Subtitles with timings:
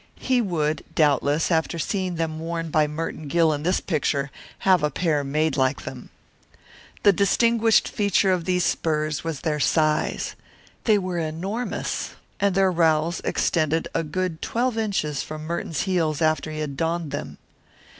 [0.19, 4.31] He would doubtless, after seeing them worn by Merton Gill in this picture,
[4.65, 6.09] have a pair made like them.
[7.03, 10.33] The distinguishing feature of these spurs was their size.
[10.85, 16.49] They were enormous, and their rowels extended a good twelve inches from Merton's heels after
[16.49, 17.37] he had donned them.